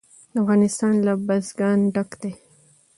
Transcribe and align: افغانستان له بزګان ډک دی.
افغانستان 0.41 0.93
له 1.05 1.13
بزګان 1.25 1.79
ډک 1.95 2.09
دی. 2.21 2.31